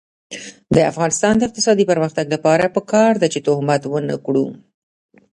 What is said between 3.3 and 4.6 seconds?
چې تهمت ونکړو.